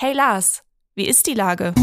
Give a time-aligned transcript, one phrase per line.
[0.00, 0.62] Hey Lars,
[0.94, 1.74] wie ist die Lage?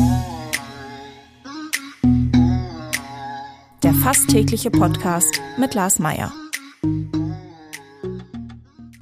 [3.84, 6.32] Der fast tägliche Podcast mit Lars Meier.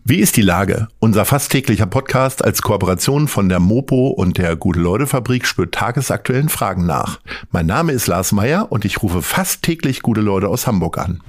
[0.04, 0.88] Wie ist die Lage?
[0.97, 6.88] Unser fast täglicher Podcast als Kooperation von der Mopo und der Gute-Leute-Fabrik spürt tagesaktuellen Fragen
[6.88, 7.20] nach.
[7.52, 11.22] Mein Name ist Lars Meier und ich rufe fast täglich gute Leute aus Hamburg an.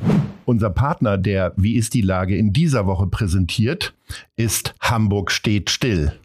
[0.47, 3.93] Unser Partner, der Wie ist die Lage in dieser Woche präsentiert,
[4.37, 6.19] ist Hamburg steht still.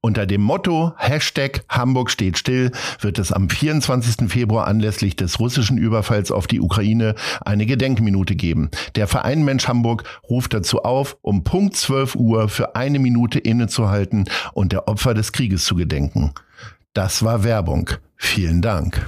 [0.00, 4.30] Unter dem Motto Hashtag Hamburg steht still wird es am 24.
[4.30, 7.14] Februar anlässlich des russischen Überfalls auf die Ukraine
[7.44, 8.70] eine Gedenkminute geben.
[8.94, 14.24] Der Verein Mensch Hamburg ruft dazu auf, um Punkt 12 Uhr für eine Minute innezuhalten
[14.52, 16.32] und der Opfer des Krieges zu gedenken.
[16.92, 17.90] Das war Werbung.
[18.16, 19.06] Vielen Dank.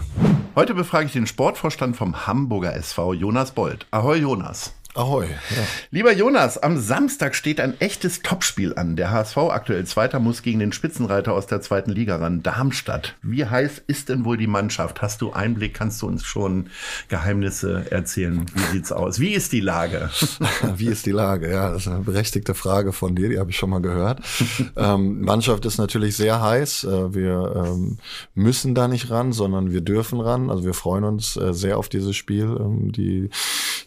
[0.54, 3.86] Heute befrage ich den Sportvorstand vom Hamburger SV Jonas Bold.
[3.90, 4.74] Ahoi Jonas.
[4.98, 5.26] Ahoi.
[5.26, 5.62] Ja.
[5.92, 8.96] Lieber Jonas, am Samstag steht ein echtes Topspiel an.
[8.96, 13.14] Der HSV aktuell Zweiter muss gegen den Spitzenreiter aus der zweiten Liga ran, Darmstadt.
[13.22, 15.00] Wie heiß ist denn wohl die Mannschaft?
[15.00, 15.72] Hast du Einblick?
[15.72, 16.70] Kannst du uns schon
[17.06, 18.44] Geheimnisse erzählen?
[18.52, 19.20] Wie sieht's aus?
[19.20, 20.10] Wie ist die Lage?
[20.76, 21.48] Wie ist die Lage?
[21.48, 24.20] Ja, das ist eine berechtigte Frage von dir, die habe ich schon mal gehört.
[24.76, 26.82] ähm, Mannschaft ist natürlich sehr heiß.
[26.82, 27.98] Äh, wir ähm,
[28.34, 30.50] müssen da nicht ran, sondern wir dürfen ran.
[30.50, 32.46] Also wir freuen uns äh, sehr auf dieses Spiel.
[32.58, 33.30] Ähm, die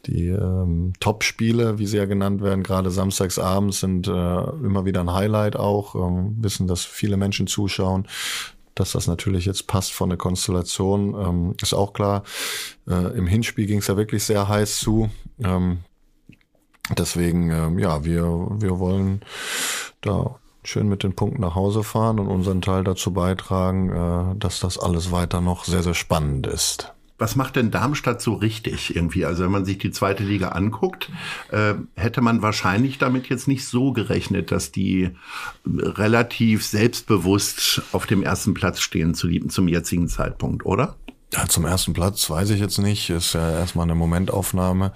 [0.05, 5.13] die ähm, Top-Spiele, wie sie ja genannt werden, gerade samstagsabends sind äh, immer wieder ein
[5.13, 5.95] Highlight auch.
[5.95, 8.07] Ähm, wissen, dass viele Menschen zuschauen.
[8.73, 12.23] Dass das natürlich jetzt passt von der Konstellation, ähm, ist auch klar.
[12.87, 15.09] Äh, Im Hinspiel ging es ja wirklich sehr heiß zu.
[15.43, 15.79] Ähm,
[16.97, 19.21] deswegen, ähm, ja, wir, wir wollen
[20.01, 24.59] da schön mit den Punkten nach Hause fahren und unseren Teil dazu beitragen, äh, dass
[24.59, 26.93] das alles weiter noch sehr, sehr spannend ist.
[27.21, 29.25] Was macht denn Darmstadt so richtig irgendwie?
[29.25, 31.11] Also wenn man sich die zweite Liga anguckt,
[31.51, 35.11] äh, hätte man wahrscheinlich damit jetzt nicht so gerechnet, dass die
[35.63, 40.95] relativ selbstbewusst auf dem ersten Platz stehen zu, zum jetzigen Zeitpunkt, oder?
[41.33, 43.09] Ja, zum ersten Platz weiß ich jetzt nicht.
[43.09, 44.91] Ist ja erstmal eine Momentaufnahme.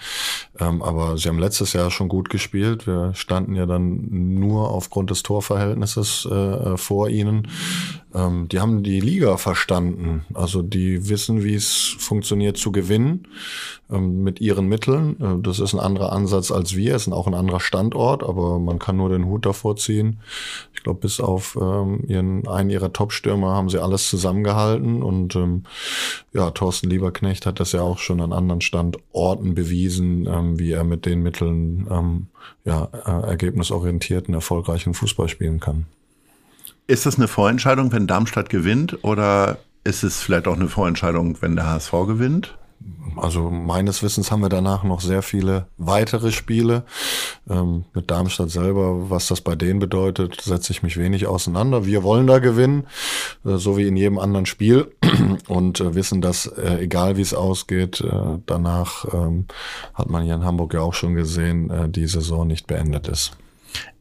[0.60, 2.88] Ähm, aber sie haben letztes Jahr schon gut gespielt.
[2.88, 7.48] Wir standen ja dann nur aufgrund des Torverhältnisses äh, vor ihnen.
[8.16, 10.26] Ähm, die haben die Liga verstanden.
[10.34, 13.28] Also die wissen, wie es funktioniert zu gewinnen
[13.92, 15.20] ähm, mit ihren Mitteln.
[15.20, 16.96] Äh, das ist ein anderer Ansatz als wir.
[16.96, 20.20] Es ist auch ein anderer Standort, aber man kann nur den Hut davor ziehen.
[20.74, 25.64] Ich glaube, bis auf ähm, ihren, einen ihrer Top-Stürmer haben sie alles zusammengehalten und ähm,
[26.32, 30.86] ja, Thorsten Lieberknecht hat das ja auch schon an anderen Standorten bewiesen, ähm, wie er
[30.86, 32.28] mit den Mitteln ähm,
[32.64, 35.86] ja, äh, ergebnisorientierten, erfolgreichen Fußball spielen kann.
[36.88, 41.56] Ist das eine Vorentscheidung, wenn Darmstadt gewinnt oder ist es vielleicht auch eine Vorentscheidung, wenn
[41.56, 42.58] der HSV gewinnt?
[43.18, 46.84] Also meines Wissens haben wir danach noch sehr viele weitere Spiele.
[47.50, 51.86] Ähm, mit Darmstadt selber, was das bei denen bedeutet, setze ich mich wenig auseinander.
[51.86, 52.86] Wir wollen da gewinnen,
[53.46, 54.92] äh, so wie in jedem anderen Spiel
[55.48, 59.46] und äh, wissen, dass äh, egal wie es ausgeht, äh, danach ähm,
[59.96, 63.32] hat man hier in Hamburg ja auch schon gesehen, äh, die Saison nicht beendet ist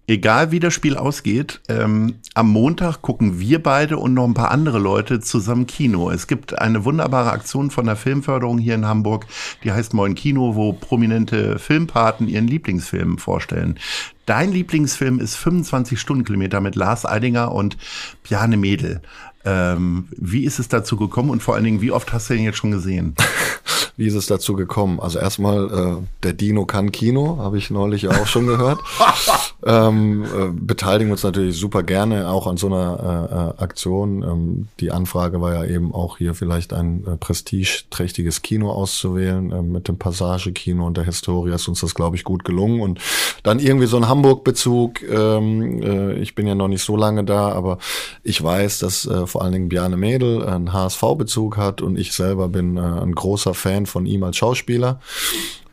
[0.07, 4.51] egal wie das Spiel ausgeht, ähm, am Montag gucken wir beide und noch ein paar
[4.51, 6.11] andere Leute zusammen Kino.
[6.11, 9.27] Es gibt eine wunderbare Aktion von der Filmförderung hier in Hamburg,
[9.63, 13.79] die heißt Moin Kino, wo prominente Filmpaten ihren Lieblingsfilm vorstellen.
[14.27, 17.77] Dein Lieblingsfilm ist 25 Stundenkilometer mit Lars Eidinger und
[18.23, 19.03] Bjane Mädel.
[19.45, 22.45] Ähm, wie ist es dazu gekommen und vor allen Dingen, wie oft hast du den
[22.45, 23.15] jetzt schon gesehen?
[23.97, 25.01] wie ist es dazu gekommen?
[25.01, 28.81] Also erstmal, äh, der Dino kann Kino, habe ich neulich auch schon gehört.
[29.67, 32.99] ähm, äh, beteiligen uns natürlich super gerne auch an so einer
[33.31, 34.23] äh, äh, Aktion.
[34.23, 39.53] Ähm, die Anfrage war ja eben auch hier vielleicht ein äh, prestigeträchtiges Kino auszuwählen.
[39.53, 42.81] Äh, mit dem Passage-Kino und der Historie ist uns das, glaube ich, gut gelungen.
[42.81, 43.01] Und
[43.43, 45.03] dann irgendwie so ein Hamburg-Bezug.
[45.03, 47.79] Ähm, äh, ich bin ja noch nicht so lange da, aber
[48.23, 52.49] ich weiß, dass äh, vor allen Dingen Bjarne Mädel einen HSV-Bezug hat und ich selber
[52.49, 55.01] bin äh, ein großer Fan von ihm als Schauspieler.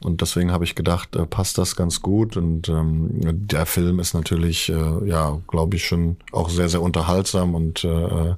[0.03, 2.37] Und deswegen habe ich gedacht, äh, passt das ganz gut.
[2.37, 7.53] Und ähm, der Film ist natürlich, äh, ja, glaube ich, schon auch sehr, sehr unterhaltsam
[7.53, 8.33] und äh,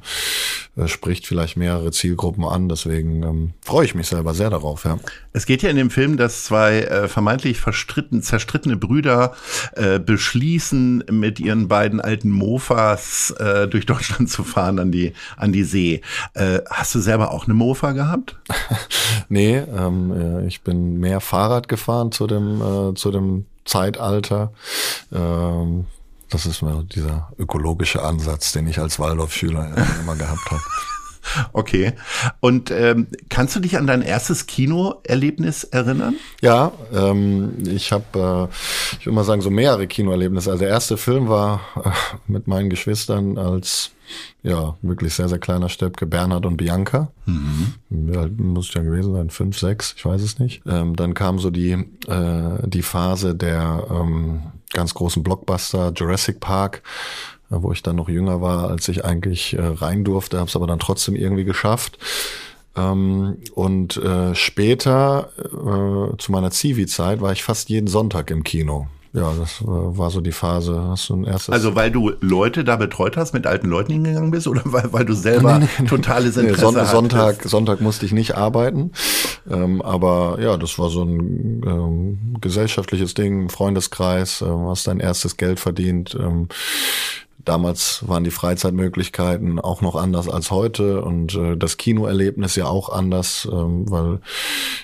[0.75, 2.69] äh, spricht vielleicht mehrere Zielgruppen an.
[2.69, 4.85] Deswegen ähm, freue ich mich selber sehr darauf.
[4.85, 4.97] Ja.
[5.31, 9.35] Es geht ja in dem Film, dass zwei äh, vermeintlich verstritten, zerstrittene Brüder
[9.73, 15.51] äh, beschließen, mit ihren beiden alten Mofas äh, durch Deutschland zu fahren an die, an
[15.51, 16.01] die See.
[16.33, 18.37] Äh, hast du selber auch eine Mofa gehabt?
[19.29, 24.53] nee, ähm, äh, ich bin mehr Fahrrad gefahren zu dem, äh, zu dem Zeitalter.
[25.11, 25.85] Ähm,
[26.33, 30.61] das ist mir dieser ökologische Ansatz, den ich als Waldorfschüler immer gehabt habe.
[31.53, 31.93] Okay.
[32.41, 36.15] Und ähm, kannst du dich an dein erstes Kinoerlebnis erinnern?
[36.41, 40.51] Ja, ähm, ich habe, äh, ich würde mal sagen, so mehrere Kinoerlebnisse.
[40.51, 41.91] Also der erste Film war äh,
[42.27, 43.91] mit meinen Geschwistern als
[44.43, 47.11] ja, wirklich sehr, sehr kleiner Steppke, Bernhard und Bianca.
[47.25, 48.11] Mhm.
[48.11, 50.61] Ja, muss ja gewesen sein, fünf, sechs, ich weiß es nicht.
[50.67, 54.43] Ähm, dann kam so die, äh, die Phase der ähm,
[54.73, 56.83] ganz großen Blockbuster Jurassic Park,
[57.51, 60.55] äh, wo ich dann noch jünger war, als ich eigentlich äh, rein durfte, habe es
[60.55, 61.97] aber dann trotzdem irgendwie geschafft.
[62.75, 65.29] Ähm, und äh, später,
[66.17, 68.87] zu meiner Zivi-Zeit, war ich fast jeden Sonntag im Kino.
[69.13, 70.81] Ja, das äh, war so die Phase.
[70.89, 74.31] Hast du ein erstes also weil du Leute da betreut hast, mit alten Leuten hingegangen
[74.31, 78.07] bist oder weil, weil du selber nee, nee, totales Interesse nee, Son Sonntag, Sonntag musste
[78.07, 78.91] ich nicht arbeiten.
[79.49, 85.37] Ähm, aber ja, das war so ein ähm, gesellschaftliches Ding, Freundeskreis, äh, hast dein erstes
[85.37, 86.17] Geld verdient.
[86.19, 86.47] Ähm,
[87.45, 92.87] Damals waren die Freizeitmöglichkeiten auch noch anders als heute und äh, das Kinoerlebnis ja auch
[92.87, 94.13] anders, ähm, weil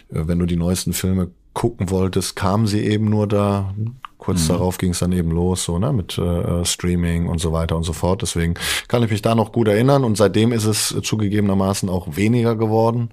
[0.10, 3.74] äh, wenn du die neuesten Filme gucken wolltest, kamen sie eben nur da.
[4.20, 4.48] Kurz mhm.
[4.50, 7.84] darauf ging es dann eben los, so ne, mit äh, Streaming und so weiter und
[7.84, 8.22] so fort.
[8.22, 8.56] Deswegen
[8.90, 13.12] kann ich mich da noch gut erinnern und seitdem ist es zugegebenermaßen auch weniger geworden,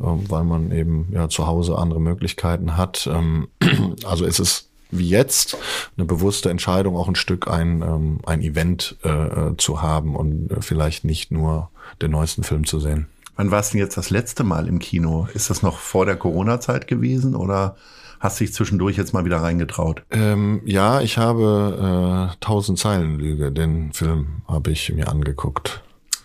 [0.00, 3.08] äh, weil man eben ja zu Hause andere Möglichkeiten hat.
[3.10, 3.48] Ähm,
[4.04, 5.56] also ist es wie jetzt
[5.96, 10.50] eine bewusste Entscheidung, auch ein Stück ein, ähm, ein Event äh, äh zu haben und
[10.50, 11.70] äh, vielleicht nicht nur
[12.02, 13.06] den neuesten Film zu sehen.
[13.36, 15.28] Wann warst du denn jetzt das letzte Mal im Kino?
[15.34, 17.76] Ist das noch vor der Corona-Zeit gewesen oder
[18.22, 20.04] hast dich zwischendurch jetzt mal wieder reingetraut?
[20.10, 25.82] Ähm, ja, ich habe äh, Tausend Zeilen Lüge, den Film habe ich mir angeguckt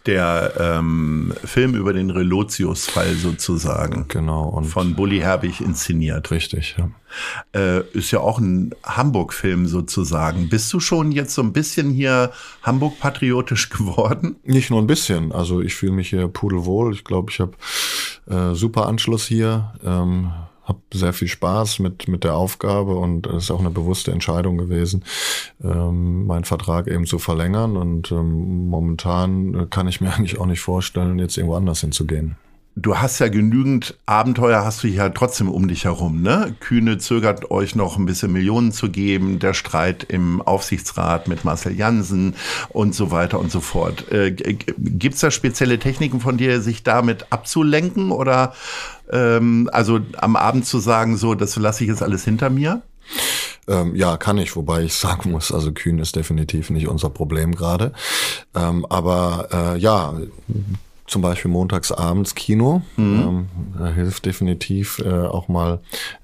[0.08, 4.06] der ähm, Film über den Relotius-Fall sozusagen.
[4.08, 4.48] Genau.
[4.48, 6.32] Und von Bully Herbig inszeniert.
[6.32, 6.90] Richtig, ja.
[7.54, 10.50] Äh, ist ja auch ein Hamburg-Film sozusagen.
[10.50, 12.32] Bist du schon jetzt so ein bisschen hier
[12.64, 14.38] Hamburg-patriotisch geworden?
[14.44, 15.34] Nicht nur ein bisschen.
[15.34, 16.94] Also ich fühle mich hier pudelwohl.
[16.94, 17.52] Ich glaube, ich habe
[18.30, 19.74] äh, super Anschluss hier.
[19.84, 20.32] Ähm,
[20.68, 24.58] habe sehr viel Spaß mit, mit der Aufgabe und es ist auch eine bewusste Entscheidung
[24.58, 25.06] gewesen,
[25.64, 27.78] ähm, meinen Vertrag eben zu verlängern.
[27.78, 32.36] Und ähm, momentan kann ich mir eigentlich auch nicht vorstellen, jetzt irgendwo anders hinzugehen
[32.80, 36.56] du hast ja genügend Abenteuer, hast du ja trotzdem um dich herum, ne?
[36.60, 41.76] Kühne zögert euch noch ein bisschen Millionen zu geben, der Streit im Aufsichtsrat mit Marcel
[41.76, 42.36] Jansen
[42.70, 44.12] und so weiter und so fort.
[44.12, 48.54] Äh, gibt's da spezielle Techniken von dir, sich damit abzulenken oder
[49.12, 52.84] ähm, also am Abend zu sagen, so, das lasse ich jetzt alles hinter mir?
[53.68, 57.56] Ähm, ja, kann ich, wobei ich sagen muss, also Kühn ist definitiv nicht unser Problem
[57.56, 57.92] gerade.
[58.56, 60.14] Ähm, aber äh, ja,
[61.08, 62.82] zum Beispiel montags abends Kino.
[62.98, 63.48] Mhm.
[63.80, 65.80] Ähm, hilft definitiv äh, auch mal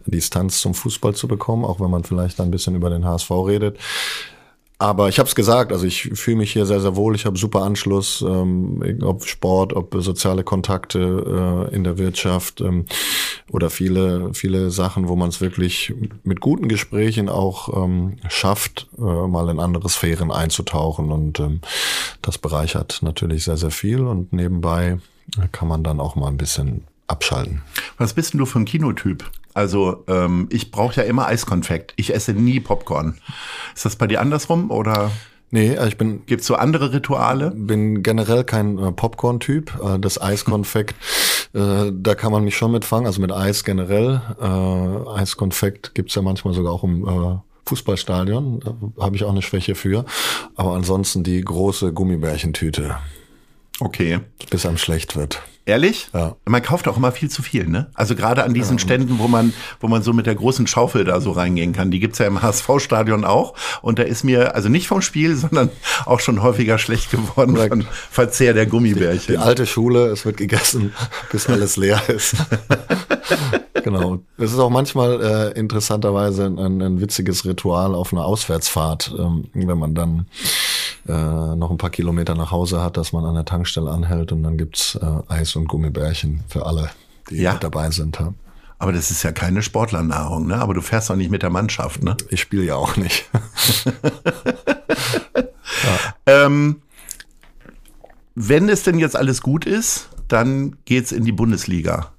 [0.05, 3.79] Distanz zum Fußball zu bekommen, auch wenn man vielleicht ein bisschen über den HSV redet.
[4.83, 7.15] Aber ich habe es gesagt, also ich fühle mich hier sehr, sehr wohl.
[7.15, 12.85] Ich habe super Anschluss, ähm, ob Sport, ob soziale Kontakte äh, in der Wirtschaft ähm,
[13.49, 15.93] oder viele, viele Sachen, wo man es wirklich
[16.25, 21.13] mit guten Gesprächen auch ähm, schafft, äh, mal in andere Sphären einzutauchen.
[21.13, 21.61] Und ähm,
[22.23, 24.01] das bereichert natürlich sehr, sehr viel.
[24.01, 24.97] Und nebenbei
[25.51, 27.61] kann man dann auch mal ein bisschen abschalten.
[27.97, 29.29] Was bist denn du für ein Kinotyp?
[29.53, 31.93] Also ähm, ich brauche ja immer Eiskonfekt.
[31.95, 33.19] Ich esse nie Popcorn.
[33.75, 35.11] Ist das bei dir andersrum oder?
[35.51, 36.25] Nee, also ich bin.
[36.25, 37.51] Gibt's so andere Rituale?
[37.51, 39.79] Bin generell kein äh, Popcorn-Typ.
[39.83, 40.95] Äh, das Eiskonfekt,
[41.53, 43.05] äh, da kann man mich schon mitfangen.
[43.05, 44.19] Also mit Eis generell.
[44.41, 48.59] Äh, Eiskonfekt gibt's ja manchmal sogar auch im äh, Fußballstadion.
[48.59, 50.05] Da habe ich auch eine Schwäche für.
[50.55, 52.97] Aber ansonsten die große Gummibärchentüte.
[53.83, 54.19] Okay.
[54.49, 55.41] Bis einem schlecht wird.
[55.65, 56.07] Ehrlich?
[56.13, 56.35] Ja.
[56.45, 57.89] Man kauft auch immer viel zu viel, ne?
[57.93, 58.83] Also gerade an diesen ja.
[58.83, 61.91] Ständen, wo man, wo man so mit der großen Schaufel da so reingehen kann.
[61.91, 63.53] Die gibt's ja im HSV-Stadion auch.
[63.81, 65.69] Und da ist mir, also nicht vom Spiel, sondern
[66.05, 67.69] auch schon häufiger schlecht geworden Direkt.
[67.69, 69.27] von Verzehr der Gummibärchen.
[69.27, 70.93] Die, die alte Schule, es wird gegessen,
[71.31, 72.35] bis alles leer ist.
[73.83, 74.19] genau.
[74.37, 75.21] Es ist auch manchmal
[75.55, 80.25] äh, interessanterweise ein, ein, witziges Ritual auf einer Auswärtsfahrt, ähm, wenn man dann
[81.07, 84.43] äh, noch ein paar Kilometer nach Hause hat, dass man an der Tankstelle anhält und
[84.43, 86.89] dann gibt's äh, Eis und Gummibärchen für alle,
[87.29, 87.55] die ja.
[87.55, 88.19] dabei sind.
[88.19, 88.33] Ja.
[88.79, 90.55] Aber das ist ja keine Sportlernahrung, ne?
[90.55, 92.17] Aber du fährst doch nicht mit der Mannschaft, ne?
[92.29, 93.29] Ich spiele ja auch nicht.
[93.85, 93.93] ja.
[96.45, 96.81] ähm,
[98.35, 102.12] wenn es denn jetzt alles gut ist, dann geht's in die Bundesliga.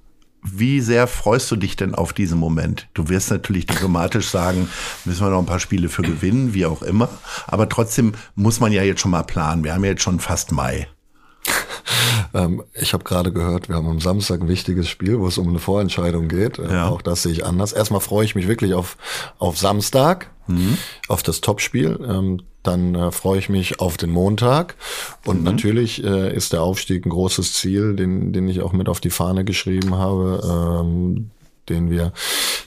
[0.45, 2.87] Wie sehr freust du dich denn auf diesen Moment?
[2.93, 4.69] Du wirst natürlich diplomatisch sagen,
[5.03, 7.09] müssen wir noch ein paar Spiele für gewinnen, wie auch immer.
[7.47, 9.63] Aber trotzdem muss man ja jetzt schon mal planen.
[9.63, 10.87] Wir haben ja jetzt schon fast Mai.
[12.33, 15.47] Ähm, ich habe gerade gehört, wir haben am Samstag ein wichtiges Spiel, wo es um
[15.47, 16.57] eine Vorentscheidung geht.
[16.57, 16.89] Ja.
[16.89, 17.71] Auch das sehe ich anders.
[17.71, 18.97] Erstmal freue ich mich wirklich auf,
[19.37, 20.77] auf Samstag, mhm.
[21.07, 21.99] auf das Topspiel.
[22.07, 24.75] Ähm, dann äh, freue ich mich auf den Montag.
[25.25, 25.43] Und mhm.
[25.43, 29.11] natürlich äh, ist der Aufstieg ein großes Ziel, den, den ich auch mit auf die
[29.11, 30.83] Fahne geschrieben habe.
[30.83, 31.29] Ähm,
[31.69, 32.13] den wir,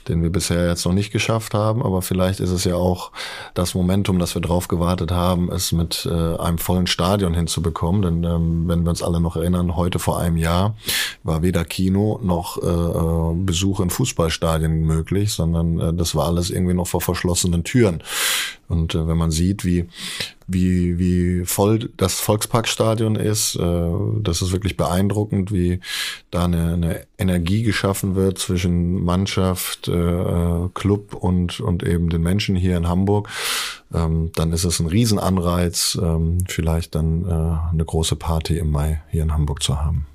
[0.07, 1.83] den wir bisher jetzt noch nicht geschafft haben.
[1.83, 3.11] Aber vielleicht ist es ja auch
[3.53, 8.01] das Momentum, dass wir drauf gewartet haben, es mit äh, einem vollen Stadion hinzubekommen.
[8.01, 10.75] Denn ähm, wenn wir uns alle noch erinnern, heute vor einem Jahr
[11.23, 16.49] war weder Kino noch äh, äh Besuch in Fußballstadien möglich, sondern äh, das war alles
[16.49, 18.03] irgendwie noch vor verschlossenen Türen.
[18.69, 19.89] Und äh, wenn man sieht, wie,
[20.47, 23.89] wie, wie voll das Volksparkstadion ist, äh,
[24.21, 25.79] das ist wirklich beeindruckend, wie
[26.31, 32.55] da eine, eine Energie geschaffen wird zwischen Mannschaft, äh, Club und, und eben den Menschen
[32.55, 33.27] hier in Hamburg.
[33.91, 39.01] Ähm, dann ist es ein Riesenanreiz, ähm, vielleicht dann äh, eine große Party im Mai
[39.09, 40.05] hier in Hamburg zu haben.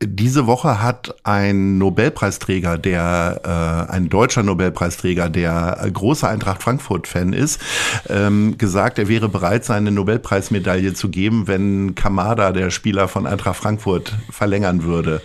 [0.00, 3.40] Diese Woche hat ein Nobelpreisträger, der
[3.88, 7.60] äh, ein deutscher Nobelpreisträger, der großer Eintracht Frankfurt-Fan ist,
[8.08, 13.56] ähm, gesagt, er wäre bereit, seine Nobelpreismedaille zu geben, wenn Kamada, der Spieler von Eintracht
[13.56, 15.20] Frankfurt, verlängern würde.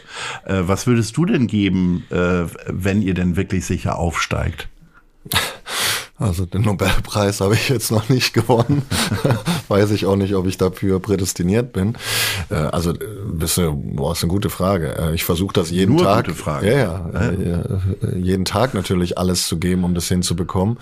[0.46, 4.70] Äh, was würdest du denn geben, äh, wenn ihr denn wirklich sicher aufsteigt?
[6.24, 8.84] Also den Nobelpreis habe ich jetzt noch nicht gewonnen.
[9.68, 11.98] Weiß ich auch nicht, ob ich dafür prädestiniert bin.
[12.50, 12.94] Äh, also
[13.30, 14.96] bist du, boah, ist eine gute Frage.
[14.98, 16.26] Äh, ich versuche das jeden Nur Tag.
[16.26, 16.72] Gute Frage.
[16.72, 17.64] Ja, ja, ja,
[18.16, 20.78] jeden Tag natürlich alles zu geben, um das hinzubekommen.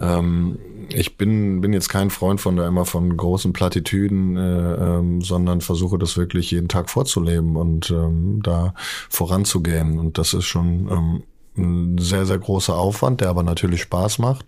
[0.00, 0.58] Ähm,
[0.88, 5.60] ich bin, bin jetzt kein Freund von da immer von großen Plattitüden, äh, ähm, sondern
[5.60, 8.74] versuche das wirklich jeden Tag vorzuleben und ähm, da
[9.10, 10.00] voranzugehen.
[10.00, 11.22] Und das ist schon
[11.56, 14.44] ein sehr, sehr großer Aufwand, der aber natürlich Spaß macht.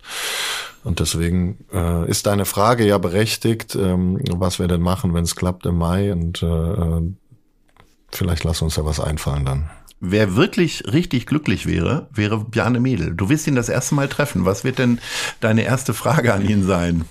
[0.83, 5.35] Und deswegen äh, ist deine Frage ja berechtigt, ähm, was wir denn machen, wenn es
[5.35, 6.11] klappt im Mai.
[6.11, 7.01] Und äh, äh,
[8.11, 9.69] vielleicht lass uns ja was einfallen dann.
[10.01, 13.13] Wer wirklich richtig glücklich wäre, wäre Bjarne Mädel.
[13.13, 14.45] Du wirst ihn das erste Mal treffen.
[14.45, 14.99] Was wird denn
[15.41, 17.03] deine erste Frage an ihn sein?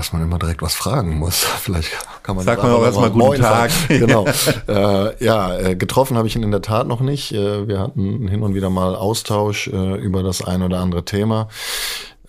[0.00, 1.44] Dass man immer direkt was fragen muss.
[1.60, 1.90] Vielleicht
[2.22, 3.70] kann man Sag mal auch erstmal guten Tag.
[3.88, 4.26] genau.
[4.66, 7.32] äh, ja, äh, getroffen habe ich ihn in der Tat noch nicht.
[7.32, 11.48] Äh, wir hatten hin und wieder mal Austausch äh, über das ein oder andere Thema.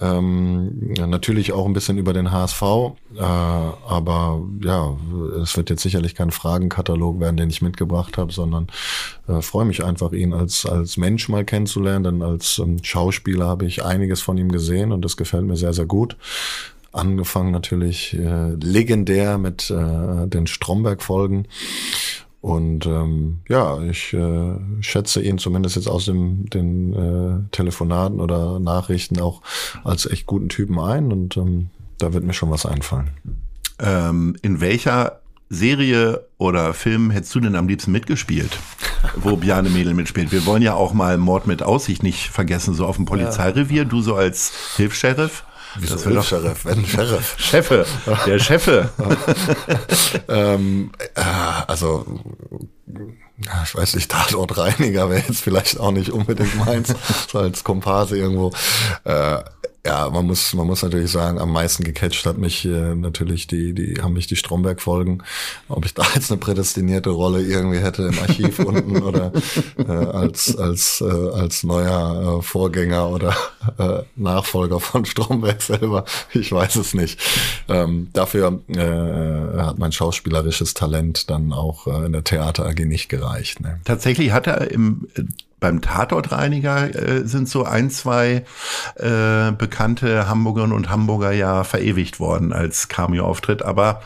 [0.02, 4.98] Ähm, natürlich auch ein bisschen über den HSV, äh, aber ja,
[5.42, 8.68] es wird jetzt sicherlich kein Fragenkatalog werden, den ich mitgebracht habe, sondern
[9.28, 13.66] äh, freue mich einfach, ihn als, als Mensch mal kennenzulernen, denn als ähm, Schauspieler habe
[13.66, 16.18] ich einiges von ihm gesehen und das gefällt mir sehr, sehr gut.
[16.92, 21.48] Angefangen natürlich äh, legendär mit äh, den Stromberg-Folgen.
[22.42, 28.60] Und ähm, ja, ich äh, schätze ihn zumindest jetzt aus dem, den äh, Telefonaten oder
[28.60, 29.44] Nachrichten auch
[29.84, 31.70] als echt guten Typen ein und ähm,
[32.00, 33.12] da wird mir schon was einfallen.
[33.78, 38.58] Ähm, in welcher Serie oder Film hättest du denn am liebsten mitgespielt,
[39.18, 40.32] wo Bjarne Mädel mitspielt?
[40.32, 44.02] Wir wollen ja auch mal Mord mit Aussicht nicht vergessen, so auf dem Polizeirevier, du
[44.02, 45.44] so als Hilfs-Sheriff.
[45.78, 46.66] Wieso das will Sheriff?
[46.66, 47.36] Wenn Sheriff.
[47.40, 47.86] Chefe,
[48.26, 48.90] der Chefe.
[50.28, 51.22] ähm, äh,
[51.68, 52.06] also,
[53.64, 56.94] ich weiß nicht, Tatortreiniger wäre jetzt vielleicht auch nicht unbedingt meins,
[57.32, 58.52] so als Komparse irgendwo.
[59.04, 59.40] Äh,
[59.86, 63.74] ja, man muss, man muss natürlich sagen, am meisten gecatcht hat mich äh, natürlich die,
[63.74, 65.24] die, haben mich die Stromberg-Folgen.
[65.70, 69.32] Ob ich da jetzt eine prädestinierte Rolle irgendwie hätte im Archiv unten oder
[69.78, 73.36] äh, als, als, äh, als neuer äh, Vorgänger oder
[73.80, 77.20] äh, Nachfolger von Stromberg selber, ich weiß es nicht.
[77.68, 83.10] Ähm, dafür äh, hat mein schauspielerisches Talent dann auch äh, in der Theater AG nicht
[83.10, 83.62] gereicht.
[83.62, 83.80] Ne?
[83.84, 85.08] Tatsächlich hat er im
[85.62, 88.44] beim Tatortreiniger äh, sind so ein, zwei
[88.96, 94.02] äh, bekannte Hamburgerinnen und Hamburger ja verewigt worden als Cameo-Auftritt, aber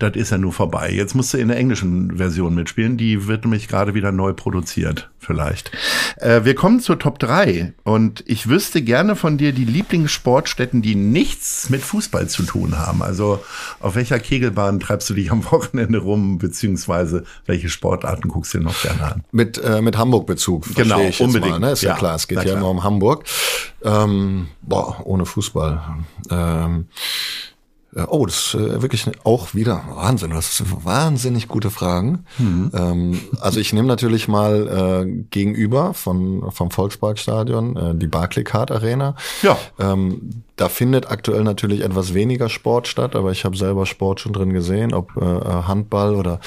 [0.00, 0.90] das ist ja nur vorbei.
[0.90, 5.10] Jetzt musst du in der englischen Version mitspielen, die wird nämlich gerade wieder neu produziert,
[5.18, 5.70] vielleicht.
[6.16, 10.94] Äh, wir kommen zur Top 3 und ich wüsste gerne von dir die Lieblingssportstätten, die
[10.94, 13.02] nichts mit Fußball zu tun haben.
[13.02, 13.44] Also
[13.78, 18.64] auf welcher Kegelbahn treibst du dich am Wochenende rum, beziehungsweise welche Sportarten guckst du dir
[18.64, 19.24] noch gerne an?
[19.32, 21.52] Mit, äh, mit Hamburg-Bezug, genau, unbedingt.
[21.52, 21.72] Mal, ne?
[21.72, 23.24] Ist ja, ja klar, es geht ja nur um Hamburg.
[23.82, 25.82] Ähm, boah, ohne Fußball.
[26.30, 27.49] Ähm, äh,
[28.08, 30.30] oh, das ist äh, wirklich auch wieder Wahnsinn.
[30.30, 32.24] Das sind wahnsinnig gute Fragen.
[32.38, 32.70] Mhm.
[32.72, 39.16] Ähm, also ich nehme natürlich mal äh, gegenüber von vom Volksparkstadion äh, die Barclaycard Arena.
[39.42, 39.58] Ja.
[39.78, 44.34] Ähm, da findet aktuell natürlich etwas weniger Sport statt, aber ich habe selber Sport schon
[44.34, 46.38] drin gesehen, ob äh, Handball oder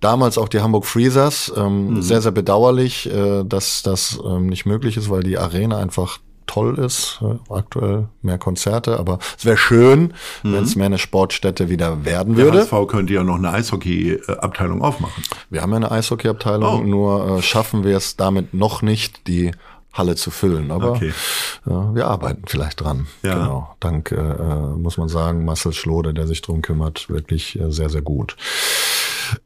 [0.00, 1.52] damals auch die Hamburg Freezers.
[1.56, 2.02] Ähm, mhm.
[2.02, 6.78] Sehr, sehr bedauerlich, äh, dass das ähm, nicht möglich ist, weil die Arena einfach toll
[6.78, 7.20] ist.
[7.48, 10.52] Aktuell mehr Konzerte, aber es wäre schön, mhm.
[10.52, 12.52] wenn es mehr eine Sportstätte wieder werden würde.
[12.52, 15.22] Der HSV könnte ja noch eine Eishockey-Abteilung aufmachen.
[15.50, 16.86] Wir haben ja eine Eishockey-Abteilung, oh.
[16.86, 19.52] nur äh, schaffen wir es damit noch nicht, die
[19.92, 20.70] Halle zu füllen.
[20.70, 21.12] Aber okay.
[21.66, 23.06] äh, wir arbeiten vielleicht dran.
[23.22, 23.34] Ja.
[23.34, 23.76] Genau.
[23.80, 27.88] Dank, äh, äh, muss man sagen, Marcel Schlode, der sich drum kümmert, wirklich äh, sehr,
[27.88, 28.36] sehr gut.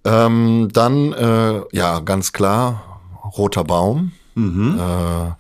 [0.04, 3.00] Ähm, dann, äh, ja, ganz klar,
[3.36, 4.12] Roter Baum.
[4.40, 4.78] Mhm.
[4.78, 5.32] Äh,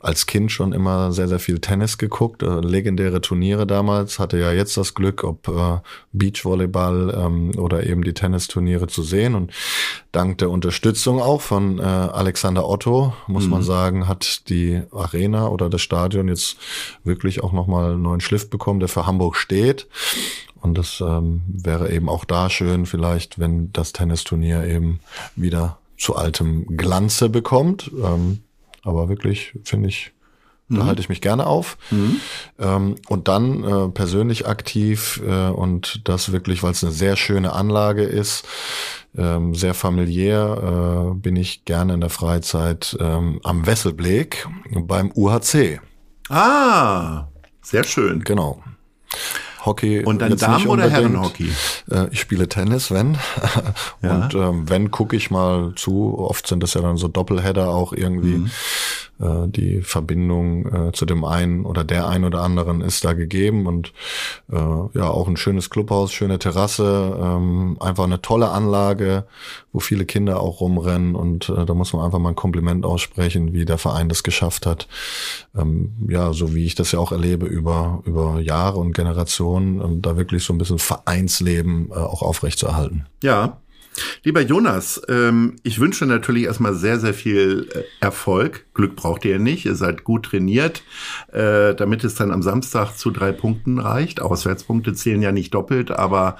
[0.00, 2.42] als Kind schon immer sehr, sehr viel Tennis geguckt.
[2.42, 4.18] Äh, legendäre Turniere damals.
[4.18, 5.80] Hatte ja jetzt das Glück, ob äh,
[6.12, 9.34] Beachvolleyball ähm, oder eben die Tennisturniere zu sehen.
[9.34, 9.52] Und
[10.12, 13.50] dank der Unterstützung auch von äh, Alexander Otto, muss mhm.
[13.50, 16.56] man sagen, hat die Arena oder das Stadion jetzt
[17.04, 19.86] wirklich auch nochmal einen neuen Schliff bekommen, der für Hamburg steht.
[20.60, 25.00] Und das ähm, wäre eben auch da schön, vielleicht, wenn das Tennisturnier eben
[25.36, 27.90] wieder zu altem Glanze bekommt.
[28.02, 28.40] Ähm,
[28.82, 30.12] aber wirklich, finde ich,
[30.68, 30.86] da mhm.
[30.86, 31.76] halte ich mich gerne auf.
[31.90, 32.20] Mhm.
[32.58, 37.52] Ähm, und dann äh, persönlich aktiv äh, und das wirklich, weil es eine sehr schöne
[37.52, 38.46] Anlage ist,
[39.16, 45.80] ähm, sehr familiär, äh, bin ich gerne in der Freizeit ähm, am Wesselblick beim UHC.
[46.28, 47.28] Ah,
[47.62, 48.22] sehr schön.
[48.24, 48.62] Genau.
[49.68, 50.04] Hockey.
[50.04, 51.52] Und dann Damen- oder Herrenhockey?
[51.90, 53.18] Äh, ich spiele Tennis, wenn.
[54.02, 54.14] Ja.
[54.14, 56.16] Und ähm, wenn, gucke ich mal zu.
[56.18, 58.38] Oft sind das ja dann so Doppelheader auch irgendwie.
[58.38, 58.50] Mhm.
[59.20, 63.66] Äh, die Verbindung äh, zu dem einen oder der einen oder anderen ist da gegeben
[63.66, 63.92] und
[64.50, 69.24] äh, ja auch ein schönes Clubhaus, schöne Terrasse, ähm, einfach eine tolle Anlage,
[69.72, 73.52] wo viele Kinder auch rumrennen und äh, da muss man einfach mal ein Kompliment aussprechen,
[73.52, 74.86] wie der Verein das geschafft hat.
[75.56, 80.02] Ähm, ja, so wie ich das ja auch erlebe über über Jahre und Generationen, ähm,
[80.02, 83.06] da wirklich so ein bisschen Vereinsleben äh, auch aufrechtzuerhalten.
[83.22, 83.58] Ja,
[84.24, 88.66] Lieber Jonas, ähm, ich wünsche natürlich erstmal sehr, sehr viel äh, Erfolg.
[88.74, 89.64] Glück braucht ihr nicht.
[89.66, 90.82] Ihr seid gut trainiert,
[91.32, 94.20] äh, damit es dann am Samstag zu drei Punkten reicht.
[94.20, 96.36] Auswärtspunkte zählen ja nicht doppelt, aber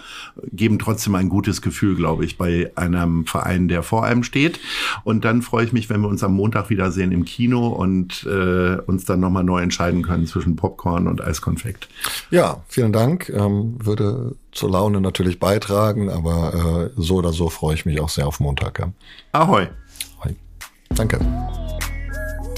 [0.52, 4.60] geben trotzdem ein gutes Gefühl, glaube ich, bei einem Verein, der vor einem steht.
[5.04, 8.76] Und dann freue ich mich, wenn wir uns am Montag wiedersehen im Kino und äh,
[8.86, 11.88] uns dann nochmal neu entscheiden können zwischen Popcorn und Eiskonfekt.
[12.30, 13.28] Ja, vielen Dank.
[13.30, 18.26] Ähm, würde zur Laune natürlich beitragen, aber so oder so freue ich mich auch sehr
[18.26, 18.78] auf Montag.
[18.78, 18.92] Ja.
[19.32, 19.68] Ahoi.
[20.20, 20.36] Ahoi.
[20.90, 21.18] Danke.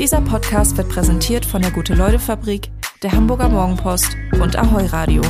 [0.01, 2.71] Dieser Podcast wird präsentiert von der Gute-Leute-Fabrik,
[3.03, 5.23] der Hamburger Morgenpost und Ahoi Radio.